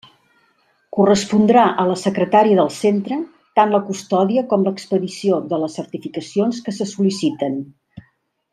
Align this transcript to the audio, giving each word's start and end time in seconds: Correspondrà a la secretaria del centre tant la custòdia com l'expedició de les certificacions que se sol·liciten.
Correspondrà 0.97 1.65
a 1.83 1.85
la 1.89 1.97
secretaria 2.03 2.57
del 2.59 2.71
centre 2.77 3.19
tant 3.61 3.75
la 3.75 3.83
custòdia 3.91 4.45
com 4.55 4.65
l'expedició 4.69 5.39
de 5.53 5.61
les 5.65 5.77
certificacions 5.83 6.63
que 6.65 6.75
se 6.81 6.89
sol·liciten. 6.95 7.63